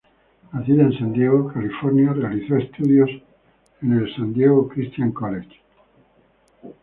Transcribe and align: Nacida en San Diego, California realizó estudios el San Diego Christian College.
Nacida 0.51 0.81
en 0.81 0.93
San 0.97 1.13
Diego, 1.13 1.47
California 1.53 2.11
realizó 2.11 2.57
estudios 2.57 3.07
el 3.83 4.15
San 4.15 4.33
Diego 4.33 4.67
Christian 4.67 5.11
College. 5.11 5.59